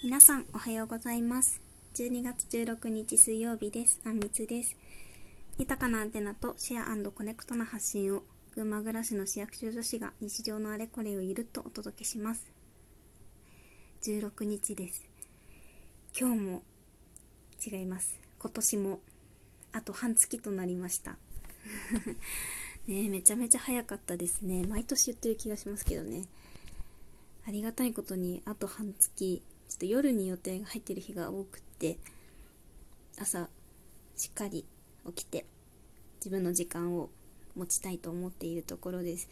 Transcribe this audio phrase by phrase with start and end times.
[0.00, 1.60] 皆さんおはようございます。
[1.96, 4.00] 12月16日水曜日です。
[4.06, 4.76] あんみつです。
[5.58, 8.22] 豊かなアンテナとシェアコネクトな発信を
[8.54, 12.46] 群馬暮らしの市役所女子が日常のあれこれをゆるっとお届けします。
[14.04, 15.04] 16日です。
[16.16, 16.62] 今日も
[17.66, 18.20] 違います。
[18.38, 19.00] 今年も
[19.72, 21.16] あと半月となりました。
[22.86, 24.64] ねめちゃめちゃ早かったですね。
[24.64, 26.28] 毎年言ってる気がしますけどね。
[27.48, 31.98] ありがたいことにあと半月ちょっと夜に予定が入ってる日が多くって
[33.18, 33.48] 朝
[34.16, 34.64] しっかり
[35.06, 35.44] 起きて
[36.16, 37.10] 自分の時間を
[37.54, 39.28] 持ちたいと思っているところです。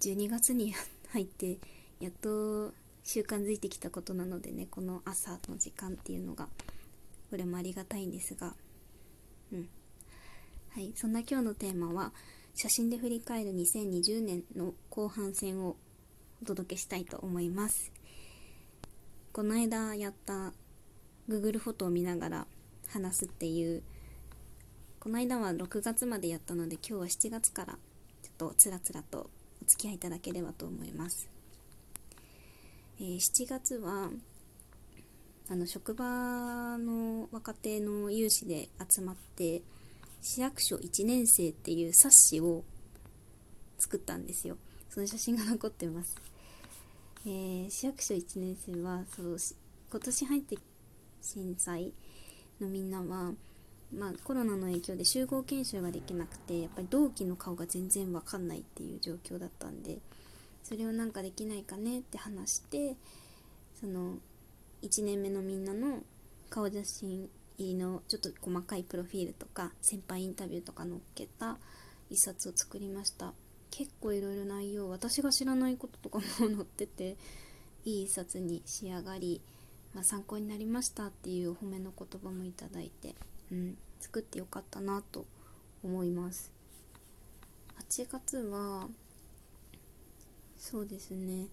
[0.00, 0.74] 12月に
[1.10, 1.58] 入って
[2.00, 6.48] やっと習慣づいてきたことなのでねこの朝の時間っていうのが
[7.30, 8.54] これもありがたいんですが
[9.52, 9.68] うん。
[10.70, 12.12] はいそんな今日のテーマは
[12.54, 15.76] 写真で振り返る2020年の後半戦を
[16.42, 17.92] お届けしたいと思います。
[19.36, 20.54] この間やった
[21.28, 22.46] Google フォトを見ながら
[22.88, 23.82] 話すっていう
[24.98, 27.74] この間は6月までやったので今日は7月から
[28.22, 29.28] ちょっとつらつらと
[29.62, 31.28] お付き合いいただければと思います、
[32.98, 34.08] えー、7月は
[35.50, 39.60] あの職場の若手の有志で集まって
[40.22, 42.64] 市役所1年生っていう冊子を
[43.76, 44.56] 作ったんですよ。
[44.88, 46.16] その写真が残ってます。
[47.28, 49.36] えー、市役所1年生はそう
[49.90, 50.56] 今年入って
[51.20, 51.92] 震災
[52.60, 53.32] のみんなは、
[53.92, 59.98] まあ、コロナの影響で集合研修ができなくてやっぱり同期の顔が全然わかんないっていう状況だったんで
[60.62, 62.94] それをなんかできないかねって話して
[63.80, 64.18] その
[64.82, 66.04] 1年目のみんなの
[66.48, 71.58] 顔写真入りのちょっと細かいプロフィールとか先輩インタビューとか載っけた
[72.08, 73.32] 一冊を作りました。
[73.70, 77.16] 結構いろいろ内容私が知らないこととかも載ってて
[77.84, 79.40] いい一冊に仕上がり、
[79.94, 83.14] まあ、参考になりましたっていう褒めの言葉もいただいて、
[83.52, 85.24] うん、作ってよかったなと
[85.84, 86.50] 思います。
[87.90, 88.88] 8月は
[90.58, 91.46] そうですね。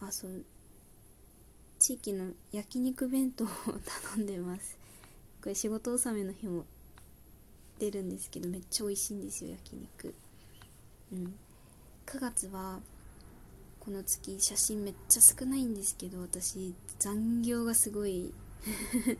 [0.00, 0.44] あそう
[1.78, 3.48] 地域の焼肉弁当を
[4.14, 4.78] 頼んでます。
[5.42, 6.64] これ仕事納めの日も
[7.78, 10.14] 出るんですけどめっちゃ美味しいんですよ焼肉。
[11.12, 11.34] うん。
[12.06, 12.80] 9月は
[13.80, 18.32] この月写真めっちゃ少ないんですけど私残業がすごい。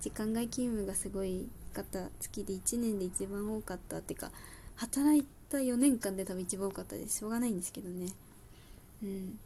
[0.00, 1.48] 時間外勤務がすごい
[1.78, 4.32] かった月で1年で一番多かったっていうか
[4.76, 7.18] 働いた4年間で多分一番多かったです。
[7.18, 8.12] しょうがないんですけどね。
[9.02, 9.38] うん。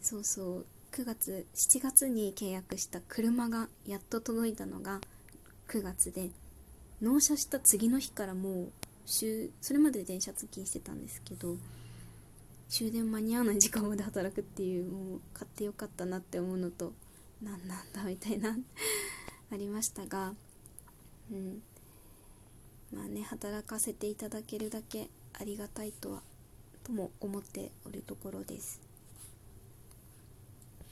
[0.00, 0.66] そうそう。
[0.92, 5.00] 9月7月に契約した車がやっと届いたのが
[5.68, 6.30] 9月で
[7.00, 8.72] 納車した次の日からもう
[9.10, 11.56] 週それまで電車通勤してたんですけど
[12.68, 16.92] 終電間に合わない時間まで働くっていうもう買ってよかったなって思うのと
[17.42, 18.56] 何なんだみたいな
[19.52, 20.34] ありましたが
[21.32, 21.62] うん。
[22.92, 26.22] まあね働かせていただけるだけありがたいとは
[26.84, 28.80] とも思っておるところです。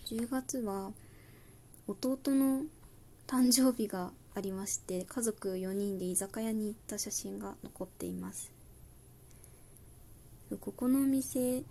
[0.06, 0.92] 10月は
[1.86, 2.62] 弟の
[3.26, 8.52] 誕生日がありまして家族4人で居酒屋に行った写真が残っています。
[10.60, 11.64] ここのお店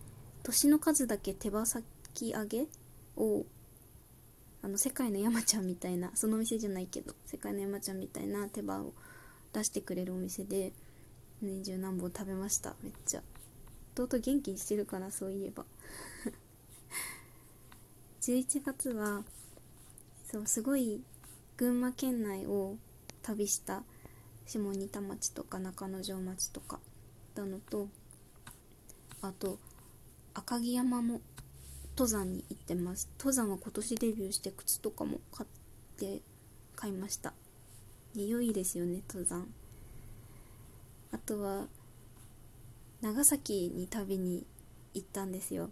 [0.43, 2.67] 年の数だけ手羽先揚げ
[3.15, 3.45] を
[4.61, 8.93] あの世界の山ちゃんみたいなそのお店じゃないけど世界の山ちゃんみたいな手羽を
[9.53, 10.73] 出してくれるお店で
[11.41, 13.21] 年中何本食べましためっちゃ。
[13.97, 15.65] 弟元気にしてるかなそういえば。
[18.21, 19.23] 11月は
[20.29, 21.01] そうすごい
[21.57, 22.75] 群馬県内を
[23.23, 23.83] 旅した
[24.45, 26.79] 下仁田町とか中之条町とか
[27.33, 27.87] だのと
[29.21, 29.57] あと
[30.35, 31.19] 赤城山も
[31.97, 33.09] 登山に行ってます。
[33.17, 36.21] 登山は今年デビューして靴とかも買って
[36.75, 37.33] 買いました。
[38.15, 39.47] 良いですよね登山。
[41.11, 41.65] あとは
[43.01, 44.45] 長崎に旅に
[44.93, 45.71] 行ったんですよ。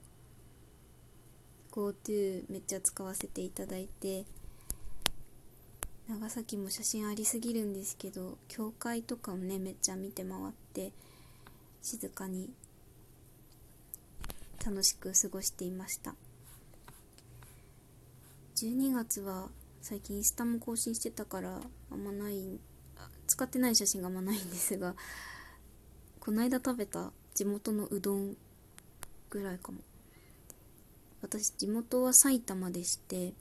[1.71, 4.25] GoTo めっちゃ使わせていただいて
[6.07, 10.91] 長崎も写真ありすぎるんですけど教会とかをねめっちゃ見て回って
[11.81, 12.51] 静かに
[14.63, 16.15] 楽しく過ごしていました。
[18.55, 19.49] 12月は
[19.81, 21.59] 最近インスタも更新してたから
[21.91, 22.59] あんまない
[23.27, 24.95] 使ってない写真があんまないんですが
[26.19, 28.35] この間食べた地元のうどん
[29.29, 29.79] ぐらいかも。
[31.21, 33.33] 私地元は埼玉でして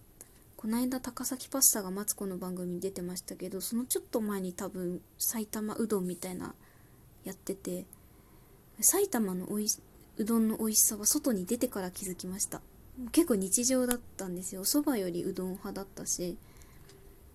[0.56, 6.54] この間高崎パスタがマツコの番組に出てましたけどそのちょっと前に多分埼玉うどんみたいな
[7.24, 7.84] やってて
[8.80, 9.68] 埼玉のおい
[10.16, 12.60] うどんの美味しさは外に出てから気づきました。
[13.10, 14.60] 結構日常だったんですよ。
[14.60, 16.36] お蕎麦よりうどん派だったし、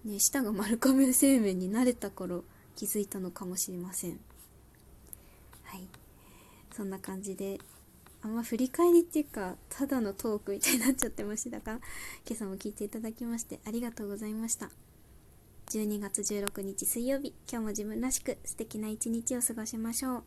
[0.05, 2.45] ね、舌が丸亀製麺に慣れた頃
[2.75, 4.19] 気づいたのかもしれません。
[5.63, 5.87] はい。
[6.73, 7.59] そんな感じで
[8.21, 11.79] あんま振り返りっていうかただのトークみたいになっちゃってましたが
[12.27, 14.69] 今朝も聞いていただきましてありがとうございました。
[15.67, 20.23] 12月16日水曜日今日も自分らしく素敵な一日を過ごしましょう。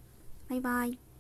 [0.48, 1.11] バイバイ。